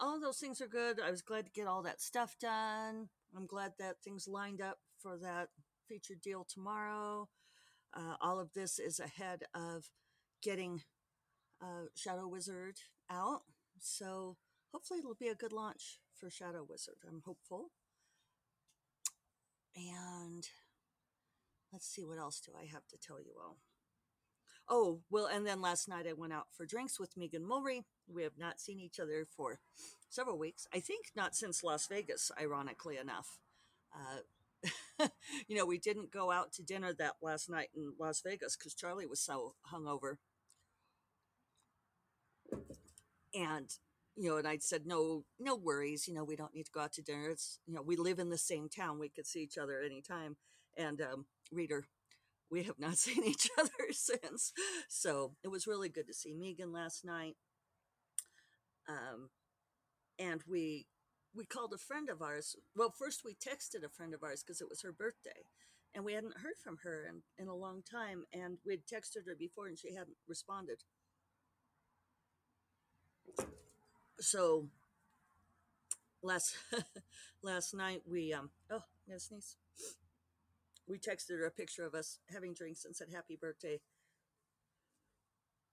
all 0.00 0.18
those 0.20 0.38
things 0.38 0.60
are 0.60 0.66
good. 0.66 0.98
I 1.00 1.10
was 1.10 1.22
glad 1.22 1.46
to 1.46 1.52
get 1.52 1.66
all 1.66 1.82
that 1.82 2.00
stuff 2.00 2.36
done. 2.40 3.08
I'm 3.36 3.46
glad 3.46 3.72
that 3.78 4.02
things 4.02 4.26
lined 4.26 4.60
up 4.60 4.78
for 4.98 5.16
that 5.18 5.48
featured 5.88 6.20
deal 6.20 6.44
tomorrow. 6.44 7.28
Uh, 7.94 8.16
all 8.20 8.40
of 8.40 8.52
this 8.52 8.78
is 8.78 9.00
ahead 9.00 9.44
of 9.54 9.88
getting 10.42 10.82
uh, 11.62 11.86
Shadow 11.94 12.28
Wizard 12.28 12.76
out. 13.10 13.42
So 13.78 14.36
hopefully 14.72 15.00
it'll 15.00 15.14
be 15.14 15.28
a 15.28 15.34
good 15.34 15.52
launch 15.52 15.98
for 16.14 16.30
Shadow 16.30 16.66
Wizard. 16.68 16.96
I'm 17.06 17.22
hopeful. 17.24 17.70
And 19.74 20.46
let's 21.72 21.86
see, 21.86 22.04
what 22.04 22.18
else 22.18 22.40
do 22.40 22.52
I 22.58 22.66
have 22.66 22.86
to 22.88 22.98
tell 22.98 23.20
you 23.20 23.34
all? 23.42 23.58
Oh, 24.68 25.02
well, 25.10 25.26
and 25.26 25.46
then 25.46 25.60
last 25.60 25.88
night 25.88 26.06
I 26.08 26.12
went 26.12 26.32
out 26.32 26.46
for 26.52 26.66
drinks 26.66 26.98
with 26.98 27.16
Megan 27.16 27.44
Mulry. 27.44 27.84
We 28.08 28.24
have 28.24 28.38
not 28.38 28.60
seen 28.60 28.80
each 28.80 28.98
other 28.98 29.26
for 29.36 29.60
several 30.08 30.38
weeks. 30.38 30.66
I 30.74 30.80
think 30.80 31.06
not 31.14 31.36
since 31.36 31.62
Las 31.62 31.86
Vegas, 31.86 32.32
ironically 32.40 32.96
enough. 32.96 33.38
Uh, 33.94 34.20
you 35.48 35.56
know, 35.56 35.66
we 35.66 35.78
didn't 35.78 36.12
go 36.12 36.30
out 36.30 36.52
to 36.54 36.62
dinner 36.62 36.92
that 36.94 37.14
last 37.22 37.48
night 37.50 37.68
in 37.74 37.92
Las 37.98 38.20
Vegas 38.22 38.56
because 38.56 38.74
Charlie 38.74 39.06
was 39.06 39.20
so 39.20 39.54
hungover. 39.72 40.16
And, 43.34 43.70
you 44.16 44.30
know, 44.30 44.36
and 44.38 44.48
I 44.48 44.58
said, 44.58 44.86
no, 44.86 45.24
no 45.38 45.56
worries. 45.56 46.08
You 46.08 46.14
know, 46.14 46.24
we 46.24 46.36
don't 46.36 46.54
need 46.54 46.66
to 46.66 46.72
go 46.72 46.80
out 46.80 46.92
to 46.94 47.02
dinner. 47.02 47.30
It's, 47.30 47.58
you 47.66 47.74
know, 47.74 47.82
we 47.82 47.96
live 47.96 48.18
in 48.18 48.30
the 48.30 48.38
same 48.38 48.68
town. 48.68 48.98
We 48.98 49.08
could 49.08 49.26
see 49.26 49.42
each 49.42 49.58
other 49.58 49.80
anytime. 49.82 50.36
And, 50.76 51.00
um, 51.00 51.26
reader, 51.52 51.84
we 52.50 52.64
have 52.64 52.78
not 52.78 52.98
seen 52.98 53.24
each 53.24 53.48
other 53.58 53.70
since. 53.92 54.52
So 54.88 55.34
it 55.44 55.48
was 55.48 55.66
really 55.66 55.88
good 55.88 56.06
to 56.08 56.14
see 56.14 56.34
Megan 56.34 56.72
last 56.72 57.04
night. 57.04 57.36
Um, 58.88 59.30
and 60.18 60.42
we 60.48 60.86
we 61.36 61.44
called 61.44 61.72
a 61.74 61.78
friend 61.78 62.08
of 62.08 62.22
ours. 62.22 62.56
Well, 62.74 62.90
first 62.90 63.22
we 63.24 63.34
texted 63.34 63.84
a 63.84 63.88
friend 63.88 64.14
of 64.14 64.22
ours 64.22 64.42
because 64.42 64.60
it 64.60 64.68
was 64.68 64.82
her 64.82 64.92
birthday, 64.92 65.44
and 65.94 66.04
we 66.04 66.14
hadn't 66.14 66.38
heard 66.38 66.58
from 66.62 66.78
her 66.82 67.06
in, 67.08 67.22
in 67.38 67.48
a 67.48 67.54
long 67.54 67.82
time. 67.82 68.24
And 68.32 68.58
we'd 68.64 68.86
texted 68.86 69.26
her 69.26 69.34
before, 69.38 69.66
and 69.68 69.78
she 69.78 69.92
hadn't 69.92 70.16
responded. 70.26 70.78
So 74.18 74.68
last 76.22 76.56
last 77.42 77.74
night 77.74 78.02
we 78.10 78.32
um 78.32 78.50
oh 78.70 78.82
yeah 79.06 79.18
sneeze 79.18 79.56
we 80.88 80.98
texted 80.98 81.38
her 81.38 81.46
a 81.46 81.50
picture 81.50 81.84
of 81.84 81.94
us 81.94 82.18
having 82.32 82.54
drinks 82.54 82.84
and 82.84 82.94
said 82.94 83.08
happy 83.12 83.36
birthday. 83.36 83.80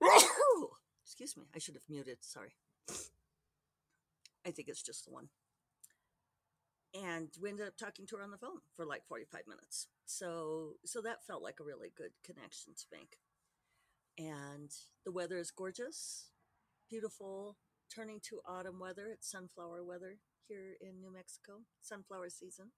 Excuse 1.06 1.38
me, 1.38 1.44
I 1.56 1.60
should 1.60 1.76
have 1.76 1.84
muted. 1.88 2.18
Sorry. 2.22 2.56
I 4.46 4.52
think 4.52 4.68
it's 4.68 4.82
just 4.82 5.06
the 5.06 5.12
one. 5.12 5.30
And 6.94 7.30
we 7.42 7.50
ended 7.50 7.68
up 7.68 7.78
talking 7.78 8.06
to 8.08 8.18
her 8.18 8.24
on 8.24 8.32
the 8.32 8.38
phone 8.38 8.60
for 8.76 8.86
like 8.86 9.08
45 9.08 9.42
minutes. 9.48 9.88
So 10.06 10.74
so 10.86 11.02
that 11.02 11.26
felt 11.26 11.42
like 11.42 11.60
a 11.60 11.64
really 11.64 11.92
good 11.96 12.12
connection 12.24 12.74
to 12.76 12.86
make. 12.92 13.18
And 14.18 14.70
the 15.06 15.12
weather 15.12 15.38
is 15.38 15.50
gorgeous, 15.50 16.30
beautiful, 16.90 17.58
turning 17.94 18.20
to 18.30 18.42
autumn 18.48 18.80
weather. 18.80 19.08
It's 19.12 19.30
sunflower 19.30 19.84
weather 19.84 20.18
here 20.48 20.76
in 20.80 21.02
New 21.02 21.12
Mexico, 21.12 21.62
sunflower 21.82 22.30
season 22.30 22.72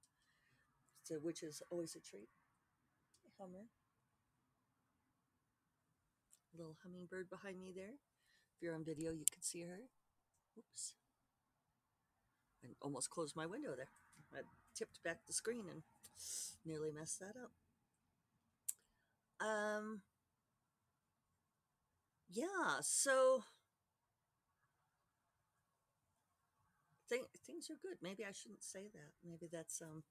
so, 1.05 1.15
which 1.21 1.43
is 1.43 1.61
always 1.69 1.95
a 1.95 1.99
treat. 1.99 2.29
Hummer. 3.39 3.69
Little 6.57 6.77
hummingbird 6.83 7.29
behind 7.29 7.59
me 7.59 7.71
there. 7.75 7.99
If 8.55 8.61
you're 8.61 8.73
on 8.73 8.83
video, 8.83 9.11
you 9.11 9.25
can 9.31 9.43
see 9.43 9.61
her. 9.61 9.81
Oops. 10.57 10.93
I 12.63 12.69
almost 12.81 13.11
closed 13.11 13.35
my 13.35 13.45
window 13.45 13.75
there. 13.75 13.89
Tipped 14.75 15.01
back 15.03 15.19
the 15.25 15.33
screen 15.33 15.65
and 15.69 15.83
nearly 16.65 16.91
messed 16.91 17.19
that 17.19 17.35
up. 17.41 17.51
Um, 19.39 20.01
yeah, 22.29 22.79
so 22.81 23.43
th- 27.09 27.27
things 27.45 27.69
are 27.69 27.77
good. 27.81 27.97
Maybe 28.01 28.25
I 28.25 28.31
shouldn't 28.31 28.63
say 28.63 28.87
that. 28.93 29.13
Maybe 29.23 29.47
that's 29.51 29.81
um 29.81 30.03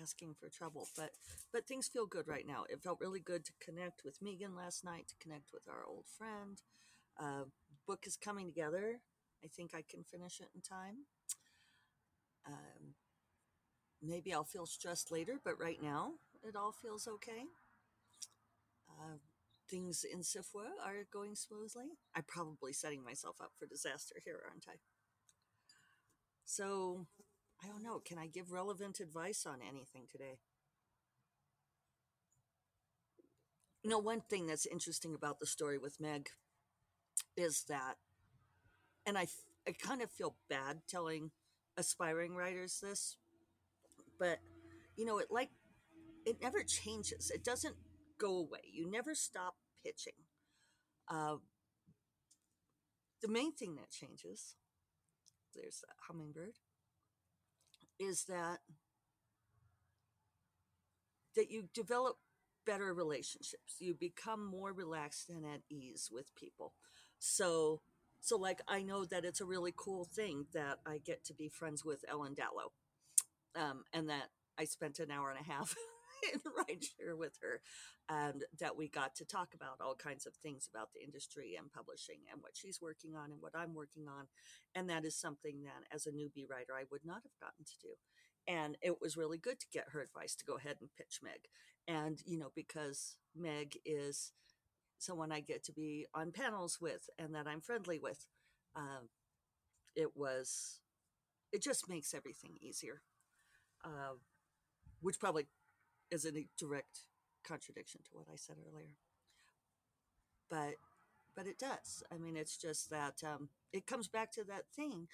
asking 0.00 0.34
for 0.38 0.48
trouble, 0.48 0.88
but 0.96 1.10
but 1.52 1.66
things 1.66 1.88
feel 1.88 2.06
good 2.06 2.28
right 2.28 2.46
now. 2.46 2.64
It 2.68 2.82
felt 2.82 3.00
really 3.00 3.20
good 3.20 3.44
to 3.46 3.52
connect 3.60 4.04
with 4.04 4.22
Megan 4.22 4.54
last 4.54 4.84
night, 4.84 5.08
to 5.08 5.14
connect 5.20 5.52
with 5.52 5.68
our 5.68 5.84
old 5.86 6.06
friend. 6.06 6.60
Uh, 7.18 7.44
book 7.86 8.04
is 8.06 8.16
coming 8.16 8.46
together. 8.46 9.00
I 9.44 9.48
think 9.48 9.72
I 9.74 9.82
can 9.88 10.04
finish 10.04 10.40
it 10.40 10.50
in 10.54 10.60
time. 10.62 11.06
Um, 12.46 12.94
maybe 14.02 14.32
I'll 14.32 14.44
feel 14.44 14.66
stressed 14.66 15.10
later, 15.10 15.40
but 15.44 15.60
right 15.60 15.82
now 15.82 16.12
it 16.46 16.56
all 16.56 16.72
feels 16.72 17.06
okay. 17.06 17.44
Uh, 18.90 19.18
things 19.68 20.04
in 20.10 20.20
SFWA 20.20 20.66
are 20.84 21.04
going 21.12 21.34
smoothly. 21.34 21.98
I'm 22.14 22.24
probably 22.26 22.72
setting 22.72 23.04
myself 23.04 23.36
up 23.40 23.52
for 23.58 23.66
disaster 23.66 24.16
here, 24.24 24.40
aren't 24.48 24.66
I? 24.68 24.76
So 26.44 27.06
I 27.62 27.66
don't 27.66 27.82
know. 27.82 28.00
Can 28.04 28.18
I 28.18 28.26
give 28.26 28.52
relevant 28.52 29.00
advice 29.00 29.44
on 29.46 29.58
anything 29.60 30.04
today? 30.10 30.38
You 33.82 33.90
know, 33.90 33.98
one 33.98 34.22
thing 34.22 34.46
that's 34.46 34.66
interesting 34.66 35.14
about 35.14 35.40
the 35.40 35.46
story 35.46 35.78
with 35.78 36.00
Meg 36.00 36.30
is 37.36 37.64
that, 37.68 37.96
and 39.06 39.16
I, 39.16 39.28
I 39.66 39.72
kind 39.72 40.02
of 40.02 40.10
feel 40.10 40.36
bad 40.48 40.80
telling 40.88 41.30
aspiring 41.76 42.34
writers 42.34 42.80
this, 42.82 43.16
but 44.18 44.38
you 44.96 45.04
know, 45.04 45.18
it 45.18 45.28
like, 45.30 45.50
it 46.26 46.38
never 46.42 46.62
changes. 46.62 47.30
It 47.32 47.44
doesn't 47.44 47.76
go 48.18 48.36
away. 48.36 48.60
You 48.70 48.90
never 48.90 49.14
stop 49.14 49.54
pitching. 49.84 50.14
Uh, 51.08 51.36
the 53.22 53.28
main 53.28 53.52
thing 53.52 53.76
that 53.76 53.90
changes, 53.90 54.56
there's 55.54 55.80
that 55.80 55.96
hummingbird, 56.08 56.54
is 57.98 58.24
that 58.24 58.58
that 61.34 61.50
you 61.50 61.68
develop 61.72 62.16
better 62.66 62.92
relationships 62.92 63.76
you 63.78 63.94
become 63.94 64.44
more 64.44 64.72
relaxed 64.72 65.30
and 65.30 65.46
at 65.46 65.62
ease 65.70 66.10
with 66.12 66.34
people 66.34 66.74
so 67.18 67.80
so 68.20 68.36
like 68.36 68.60
i 68.68 68.82
know 68.82 69.06
that 69.06 69.24
it's 69.24 69.40
a 69.40 69.46
really 69.46 69.72
cool 69.74 70.04
thing 70.04 70.44
that 70.52 70.78
i 70.86 70.98
get 70.98 71.24
to 71.24 71.32
be 71.32 71.48
friends 71.48 71.82
with 71.82 72.04
ellen 72.08 72.34
datlow 72.34 72.68
um, 73.58 73.84
and 73.92 74.08
that 74.08 74.28
I 74.58 74.64
spent 74.64 75.00
an 75.00 75.10
hour 75.10 75.30
and 75.30 75.40
a 75.40 75.50
half 75.52 75.74
in 76.32 76.40
rideshare 76.40 77.16
with 77.18 77.38
her, 77.42 77.60
and 78.08 78.44
that 78.60 78.76
we 78.76 78.88
got 78.88 79.14
to 79.16 79.24
talk 79.24 79.54
about 79.54 79.80
all 79.80 79.94
kinds 79.94 80.26
of 80.26 80.34
things 80.36 80.68
about 80.72 80.90
the 80.94 81.04
industry 81.04 81.56
and 81.58 81.72
publishing 81.72 82.20
and 82.32 82.42
what 82.42 82.56
she's 82.56 82.80
working 82.80 83.14
on 83.16 83.32
and 83.32 83.40
what 83.42 83.56
I'm 83.56 83.74
working 83.74 84.06
on. 84.08 84.26
And 84.74 84.88
that 84.90 85.04
is 85.04 85.16
something 85.18 85.62
that, 85.64 85.84
as 85.94 86.06
a 86.06 86.10
newbie 86.12 86.48
writer, 86.48 86.74
I 86.78 86.84
would 86.90 87.04
not 87.04 87.22
have 87.24 87.38
gotten 87.40 87.64
to 87.64 87.78
do. 87.82 87.94
And 88.46 88.78
it 88.82 89.00
was 89.00 89.16
really 89.16 89.38
good 89.38 89.60
to 89.60 89.66
get 89.72 89.90
her 89.92 90.00
advice 90.00 90.34
to 90.36 90.44
go 90.44 90.56
ahead 90.56 90.76
and 90.80 90.88
pitch 90.96 91.20
Meg. 91.22 91.40
And, 91.86 92.20
you 92.24 92.38
know, 92.38 92.50
because 92.54 93.16
Meg 93.36 93.76
is 93.84 94.32
someone 94.98 95.32
I 95.32 95.40
get 95.40 95.64
to 95.64 95.72
be 95.72 96.06
on 96.14 96.32
panels 96.32 96.78
with 96.80 97.08
and 97.18 97.34
that 97.34 97.46
I'm 97.46 97.60
friendly 97.60 97.98
with, 97.98 98.26
um, 98.76 99.10
it 99.96 100.16
was, 100.16 100.80
it 101.52 101.62
just 101.62 101.88
makes 101.88 102.14
everything 102.14 102.56
easier. 102.60 103.02
Uh, 103.84 104.16
which 105.00 105.20
probably 105.20 105.46
is 106.10 106.24
a 106.24 106.32
direct 106.58 107.00
contradiction 107.44 108.00
to 108.04 108.10
what 108.12 108.26
I 108.32 108.36
said 108.36 108.56
earlier. 108.70 108.96
But 110.50 110.76
but 111.36 111.46
it 111.46 111.58
does. 111.58 112.02
I 112.12 112.18
mean, 112.18 112.36
it's 112.36 112.56
just 112.56 112.90
that 112.90 113.22
um, 113.24 113.50
it 113.72 113.86
comes 113.86 114.08
back 114.08 114.32
to 114.32 114.44
that 114.44 114.64
thing, 114.74 115.08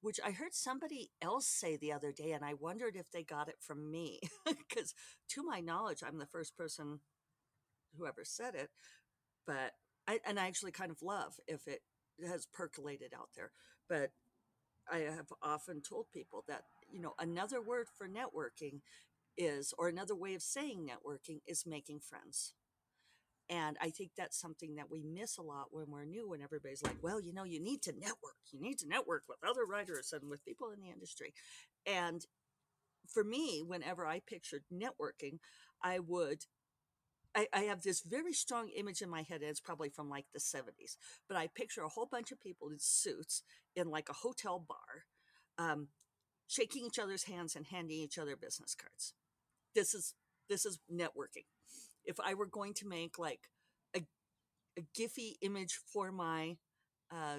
which 0.00 0.20
I 0.24 0.30
heard 0.32 0.54
somebody 0.54 1.10
else 1.22 1.46
say 1.46 1.76
the 1.76 1.92
other 1.92 2.12
day, 2.12 2.32
and 2.32 2.44
I 2.44 2.54
wondered 2.54 2.96
if 2.96 3.10
they 3.10 3.22
got 3.22 3.48
it 3.48 3.58
from 3.60 3.90
me, 3.90 4.20
because 4.46 4.94
to 5.30 5.42
my 5.42 5.60
knowledge, 5.60 6.02
I'm 6.06 6.18
the 6.18 6.26
first 6.26 6.56
person 6.56 7.00
who 7.96 8.06
ever 8.06 8.24
said 8.24 8.54
it. 8.54 8.70
But 9.46 9.72
I 10.06 10.20
and 10.26 10.38
I 10.40 10.46
actually 10.46 10.72
kind 10.72 10.90
of 10.90 11.02
love 11.02 11.34
if 11.48 11.66
it 11.68 11.82
has 12.26 12.46
percolated 12.46 13.12
out 13.14 13.30
there. 13.36 13.52
But 13.88 14.10
I 14.90 14.98
have 14.98 15.32
often 15.42 15.82
told 15.82 16.06
people 16.12 16.44
that 16.48 16.64
you 16.90 17.00
know 17.00 17.14
another 17.18 17.60
word 17.60 17.86
for 17.96 18.08
networking 18.08 18.80
is, 19.36 19.72
or 19.78 19.88
another 19.88 20.14
way 20.14 20.34
of 20.34 20.42
saying 20.42 20.88
networking 20.88 21.40
is 21.46 21.64
making 21.66 22.00
friends. 22.00 22.54
And 23.50 23.78
I 23.80 23.88
think 23.88 24.10
that's 24.16 24.38
something 24.38 24.74
that 24.74 24.90
we 24.90 25.02
miss 25.02 25.38
a 25.38 25.42
lot 25.42 25.68
when 25.70 25.86
we're 25.88 26.04
new, 26.04 26.28
when 26.28 26.42
everybody's 26.42 26.82
like, 26.82 26.98
well, 27.02 27.18
you 27.18 27.32
know, 27.32 27.44
you 27.44 27.62
need 27.62 27.80
to 27.82 27.92
network. 27.92 28.36
You 28.52 28.60
need 28.60 28.78
to 28.80 28.88
network 28.88 29.22
with 29.26 29.38
other 29.42 29.64
writers 29.64 30.12
and 30.12 30.28
with 30.28 30.44
people 30.44 30.68
in 30.70 30.82
the 30.82 30.92
industry. 30.92 31.32
And 31.86 32.26
for 33.06 33.24
me, 33.24 33.62
whenever 33.66 34.06
I 34.06 34.20
pictured 34.20 34.64
networking, 34.70 35.38
I 35.82 35.98
would 35.98 36.44
I, 37.34 37.46
I, 37.52 37.60
have 37.64 37.82
this 37.82 38.02
very 38.02 38.32
strong 38.32 38.70
image 38.70 39.02
in 39.02 39.10
my 39.10 39.22
head, 39.22 39.42
and 39.42 39.50
it's 39.50 39.60
probably 39.60 39.90
from 39.90 40.08
like 40.08 40.24
the 40.32 40.40
70s. 40.40 40.96
But 41.28 41.36
I 41.36 41.48
picture 41.54 41.82
a 41.82 41.88
whole 41.88 42.08
bunch 42.10 42.32
of 42.32 42.40
people 42.40 42.68
in 42.70 42.78
suits 42.78 43.42
in 43.76 43.90
like 43.90 44.08
a 44.08 44.14
hotel 44.14 44.64
bar, 44.66 45.04
um, 45.58 45.88
shaking 46.48 46.84
each 46.86 46.98
other's 46.98 47.24
hands 47.24 47.54
and 47.54 47.66
handing 47.66 47.98
each 47.98 48.18
other 48.18 48.34
business 48.34 48.74
cards 48.74 49.14
this 49.74 49.94
is 49.94 50.14
this 50.48 50.64
is 50.64 50.78
networking. 50.92 51.44
If 52.04 52.18
I 52.24 52.34
were 52.34 52.46
going 52.46 52.74
to 52.74 52.88
make 52.88 53.18
like 53.18 53.50
a, 53.94 54.00
a 54.78 54.82
Giphy 54.98 55.34
image 55.42 55.78
for 55.92 56.10
my 56.10 56.56
uh, 57.12 57.38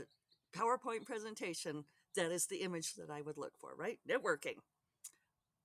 PowerPoint 0.56 1.06
presentation, 1.06 1.86
that 2.16 2.32
is 2.32 2.46
the 2.46 2.58
image 2.58 2.94
that 2.96 3.10
I 3.10 3.22
would 3.22 3.38
look 3.38 3.54
for, 3.60 3.75
right? 3.75 4.00
Networking. 4.10 4.58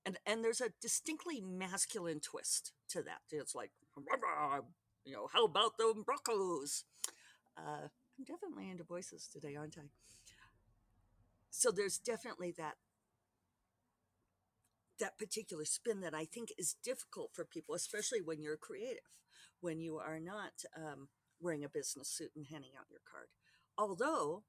And, 0.07 0.17
and 0.25 0.43
there's 0.43 0.61
a 0.61 0.69
distinctly 0.81 1.41
masculine 1.41 2.19
twist 2.19 2.73
to 2.89 3.01
that. 3.03 3.21
It's 3.31 3.55
like, 3.55 3.71
you 5.05 5.13
know, 5.13 5.27
how 5.31 5.45
about 5.45 5.77
the 5.77 5.93
Broncos? 6.05 6.83
Uh, 7.57 7.87
I'm 8.17 8.25
definitely 8.25 8.69
into 8.69 8.83
voices 8.83 9.27
today, 9.31 9.55
aren't 9.55 9.77
I? 9.77 9.85
So 11.49 11.71
there's 11.71 11.97
definitely 11.97 12.53
that 12.57 12.75
that 14.99 15.17
particular 15.17 15.65
spin 15.65 16.01
that 16.01 16.13
I 16.13 16.25
think 16.25 16.49
is 16.57 16.75
difficult 16.83 17.31
for 17.33 17.45
people, 17.45 17.75
especially 17.75 18.21
when 18.21 18.41
you're 18.41 18.57
creative, 18.57 19.11
when 19.61 19.79
you 19.79 19.97
are 19.97 20.19
not 20.19 20.63
um, 20.77 21.09
wearing 21.41 21.63
a 21.63 21.69
business 21.69 22.09
suit 22.09 22.31
and 22.35 22.45
handing 22.49 22.71
out 22.79 22.89
your 22.89 23.01
card. 23.09 23.27
Although 23.77 24.43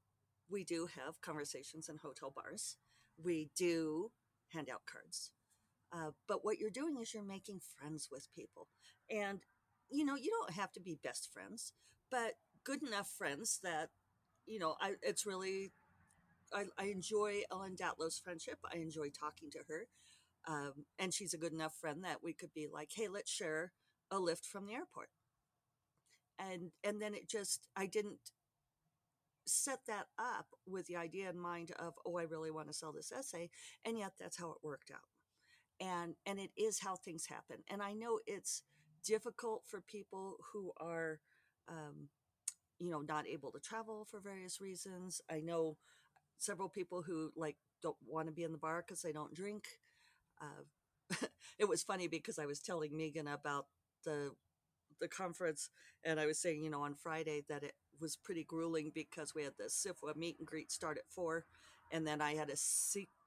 we 0.48 0.64
do 0.64 0.86
have 0.86 1.20
conversations 1.20 1.88
in 1.88 1.96
hotel 1.96 2.32
bars, 2.34 2.76
we 3.22 3.50
do 3.56 4.12
hand 4.52 4.68
out 4.72 4.82
cards. 4.90 5.32
Uh, 5.92 6.10
but 6.28 6.44
what 6.44 6.58
you're 6.58 6.70
doing 6.70 6.98
is 7.00 7.14
you're 7.14 7.24
making 7.24 7.60
friends 7.60 8.08
with 8.10 8.28
people. 8.34 8.68
And, 9.10 9.40
you 9.90 10.04
know, 10.04 10.16
you 10.16 10.30
don't 10.30 10.56
have 10.56 10.72
to 10.72 10.80
be 10.80 10.98
best 11.02 11.32
friends, 11.32 11.72
but 12.10 12.34
good 12.64 12.82
enough 12.82 13.08
friends 13.08 13.60
that, 13.62 13.90
you 14.46 14.58
know, 14.58 14.76
I, 14.80 14.94
it's 15.02 15.26
really, 15.26 15.72
I, 16.52 16.64
I 16.78 16.86
enjoy 16.86 17.42
Ellen 17.50 17.76
Datlow's 17.76 18.18
friendship. 18.18 18.58
I 18.72 18.76
enjoy 18.76 19.08
talking 19.10 19.50
to 19.52 19.60
her. 19.68 19.86
Um, 20.46 20.86
and 20.98 21.12
she's 21.12 21.34
a 21.34 21.38
good 21.38 21.52
enough 21.52 21.74
friend 21.74 22.04
that 22.04 22.22
we 22.22 22.32
could 22.32 22.52
be 22.54 22.68
like, 22.72 22.90
hey, 22.94 23.08
let's 23.08 23.30
share 23.30 23.72
a 24.10 24.18
lift 24.18 24.46
from 24.46 24.66
the 24.66 24.74
airport. 24.74 25.08
And 26.38 26.70
and 26.84 27.00
then 27.00 27.14
it 27.14 27.28
just 27.28 27.66
I 27.76 27.86
didn't 27.86 28.30
set 29.46 29.80
that 29.86 30.06
up 30.18 30.46
with 30.66 30.86
the 30.86 30.96
idea 30.96 31.30
in 31.30 31.38
mind 31.38 31.70
of, 31.78 31.94
oh, 32.04 32.16
I 32.18 32.22
really 32.22 32.50
want 32.50 32.68
to 32.68 32.74
sell 32.74 32.92
this 32.92 33.12
essay. 33.12 33.50
And 33.84 33.98
yet 33.98 34.12
that's 34.18 34.38
how 34.38 34.50
it 34.50 34.58
worked 34.62 34.90
out. 34.90 35.00
And 35.86 36.14
and 36.26 36.38
it 36.38 36.50
is 36.56 36.80
how 36.80 36.96
things 36.96 37.26
happen. 37.26 37.58
And 37.70 37.82
I 37.82 37.92
know 37.92 38.20
it's 38.26 38.62
difficult 39.04 39.64
for 39.66 39.80
people 39.80 40.36
who 40.52 40.72
are 40.78 41.20
um, 41.68 42.08
you 42.78 42.90
know, 42.90 43.00
not 43.00 43.26
able 43.26 43.50
to 43.52 43.60
travel 43.60 44.06
for 44.10 44.20
various 44.20 44.60
reasons. 44.60 45.20
I 45.30 45.40
know 45.40 45.78
several 46.38 46.68
people 46.68 47.02
who 47.02 47.30
like 47.36 47.56
don't 47.82 47.96
want 48.06 48.28
to 48.28 48.32
be 48.32 48.44
in 48.44 48.52
the 48.52 48.58
bar 48.58 48.84
because 48.86 49.02
they 49.02 49.12
don't 49.12 49.34
drink 49.34 49.64
uh, 50.40 51.16
it 51.58 51.68
was 51.68 51.82
funny 51.82 52.08
because 52.08 52.38
I 52.38 52.46
was 52.46 52.60
telling 52.60 52.96
Megan 52.96 53.28
about 53.28 53.66
the 54.04 54.32
the 55.00 55.08
conference, 55.08 55.68
and 56.04 56.18
I 56.18 56.26
was 56.26 56.38
saying, 56.40 56.62
you 56.62 56.70
know, 56.70 56.82
on 56.82 56.94
Friday 56.94 57.42
that 57.48 57.62
it 57.62 57.74
was 58.00 58.16
pretty 58.16 58.44
grueling 58.44 58.92
because 58.94 59.34
we 59.34 59.42
had 59.44 59.54
the 59.58 59.64
SFWA 59.64 60.16
meet 60.16 60.38
and 60.38 60.46
greet 60.46 60.72
start 60.72 60.96
at 60.98 61.04
four, 61.10 61.44
and 61.92 62.06
then 62.06 62.20
I 62.20 62.34
had 62.34 62.50
a 62.50 62.56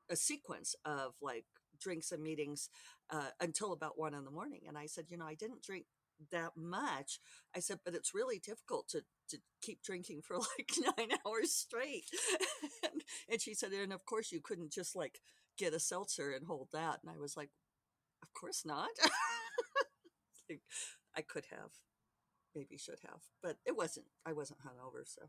a 0.09 0.15
sequence 0.15 0.75
of 0.85 1.13
like 1.21 1.45
drinks 1.79 2.11
and 2.11 2.23
meetings 2.23 2.69
uh, 3.09 3.29
until 3.39 3.73
about 3.73 3.97
one 3.97 4.13
in 4.13 4.25
the 4.25 4.31
morning. 4.31 4.61
And 4.67 4.77
I 4.77 4.87
said, 4.87 5.05
you 5.09 5.17
know, 5.17 5.25
I 5.25 5.35
didn't 5.35 5.61
drink 5.63 5.85
that 6.31 6.51
much. 6.57 7.19
I 7.55 7.59
said, 7.59 7.79
but 7.85 7.93
it's 7.93 8.13
really 8.13 8.39
difficult 8.39 8.87
to 8.89 9.01
to 9.29 9.37
keep 9.61 9.83
drinking 9.83 10.21
for 10.23 10.37
like 10.57 10.71
nine 10.97 11.09
hours 11.25 11.53
straight. 11.53 12.05
and, 12.83 13.03
and 13.29 13.41
she 13.41 13.53
said, 13.53 13.71
and 13.71 13.93
of 13.93 14.05
course 14.05 14.31
you 14.31 14.41
couldn't 14.41 14.71
just 14.71 14.95
like 14.95 15.19
get 15.59 15.73
a 15.73 15.79
seltzer 15.79 16.31
and 16.31 16.47
hold 16.47 16.69
that. 16.73 16.99
And 17.03 17.11
I 17.13 17.17
was 17.19 17.35
like, 17.37 17.49
of 18.23 18.33
course 18.33 18.63
not. 18.65 18.89
I 21.15 21.21
could 21.21 21.45
have, 21.51 21.71
maybe 22.55 22.77
should 22.77 22.99
have, 23.03 23.21
but 23.43 23.57
it 23.65 23.75
wasn't, 23.75 24.07
I 24.25 24.33
wasn't 24.33 24.59
hungover. 24.61 25.03
So 25.05 25.23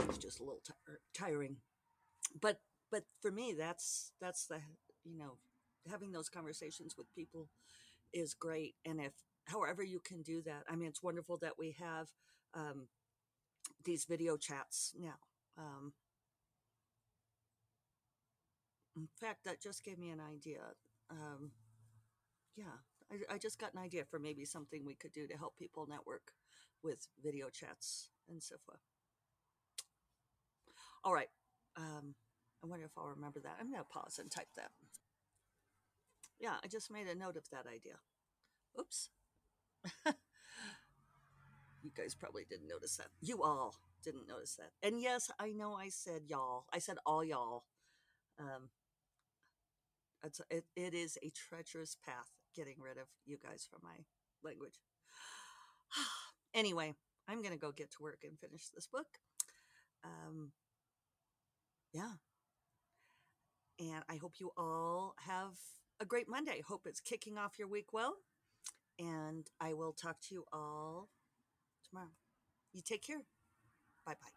it 0.00 0.06
was 0.06 0.18
just 0.18 0.40
a 0.40 0.44
little 0.44 0.62
tiring. 1.12 1.56
But, 2.40 2.60
but 2.90 3.04
for 3.20 3.30
me, 3.30 3.54
that's, 3.58 4.12
that's 4.20 4.46
the, 4.46 4.60
you 5.04 5.18
know, 5.18 5.38
having 5.90 6.12
those 6.12 6.28
conversations 6.28 6.94
with 6.96 7.12
people 7.14 7.48
is 8.12 8.32
great. 8.32 8.74
And 8.84 9.00
if, 9.00 9.12
however 9.46 9.82
you 9.82 10.00
can 10.00 10.22
do 10.22 10.40
that, 10.42 10.64
I 10.68 10.76
mean, 10.76 10.88
it's 10.88 11.02
wonderful 11.02 11.38
that 11.38 11.58
we 11.58 11.76
have, 11.78 12.08
um, 12.54 12.88
these 13.84 14.04
video 14.04 14.36
chats 14.36 14.94
now. 14.98 15.16
Um, 15.58 15.92
in 18.96 19.08
fact, 19.20 19.44
that 19.44 19.60
just 19.60 19.84
gave 19.84 19.98
me 19.98 20.10
an 20.10 20.20
idea. 20.20 20.60
Um, 21.10 21.50
yeah, 22.56 22.80
I, 23.12 23.34
I, 23.34 23.38
just 23.38 23.58
got 23.58 23.74
an 23.74 23.80
idea 23.80 24.04
for 24.04 24.18
maybe 24.18 24.44
something 24.44 24.84
we 24.84 24.94
could 24.94 25.12
do 25.12 25.26
to 25.26 25.36
help 25.36 25.56
people 25.56 25.86
network 25.88 26.32
with 26.82 27.06
video 27.22 27.48
chats 27.50 28.10
and 28.28 28.42
so 28.42 28.56
forth. 28.64 28.80
All 31.04 31.14
right. 31.14 31.28
Um, 31.76 32.14
I 32.64 32.66
wonder 32.66 32.86
if 32.86 32.92
I'll 32.96 33.08
remember 33.14 33.38
that. 33.40 33.58
I'm 33.60 33.70
going 33.70 33.82
to 33.82 33.88
pause 33.88 34.18
and 34.20 34.30
type 34.30 34.48
that. 34.56 34.70
Yeah, 36.40 36.54
I 36.64 36.66
just 36.66 36.90
made 36.90 37.06
a 37.06 37.14
note 37.14 37.36
of 37.36 37.48
that 37.50 37.66
idea. 37.66 37.94
Oops. 38.78 39.10
you 41.82 41.90
guys 41.96 42.14
probably 42.14 42.44
didn't 42.48 42.68
notice 42.68 42.96
that. 42.96 43.08
You 43.20 43.42
all 43.42 43.76
didn't 44.02 44.28
notice 44.28 44.56
that. 44.56 44.70
And 44.82 45.00
yes, 45.00 45.30
I 45.38 45.52
know 45.52 45.74
I 45.74 45.88
said 45.88 46.22
y'all. 46.26 46.64
I 46.72 46.78
said 46.78 46.96
all 47.06 47.24
y'all. 47.24 47.64
Um, 48.38 48.68
it's, 50.26 50.40
it, 50.50 50.64
it 50.76 50.94
is 50.94 51.18
a 51.22 51.30
treacherous 51.30 51.96
path 52.04 52.30
getting 52.54 52.76
rid 52.78 52.98
of 52.98 53.06
you 53.24 53.38
guys 53.42 53.66
from 53.70 53.80
my 53.82 54.04
language. 54.42 54.80
anyway, 56.54 56.94
I'm 57.28 57.42
going 57.42 57.54
to 57.54 57.58
go 57.58 57.72
get 57.72 57.90
to 57.92 58.02
work 58.02 58.20
and 58.24 58.38
finish 58.38 58.68
this 58.74 58.86
book. 58.86 59.06
Um, 60.04 60.52
yeah. 61.92 62.12
And 63.78 64.02
I 64.08 64.16
hope 64.16 64.34
you 64.38 64.50
all 64.56 65.14
have 65.26 65.52
a 66.00 66.04
great 66.04 66.28
Monday. 66.28 66.62
Hope 66.66 66.86
it's 66.86 67.00
kicking 67.00 67.38
off 67.38 67.58
your 67.58 67.68
week 67.68 67.92
well. 67.92 68.14
And 68.98 69.46
I 69.60 69.74
will 69.74 69.92
talk 69.92 70.20
to 70.28 70.34
you 70.34 70.44
all 70.52 71.08
tomorrow. 71.88 72.12
You 72.72 72.82
take 72.82 73.06
care. 73.06 73.20
Bye 74.06 74.14
bye. 74.20 74.35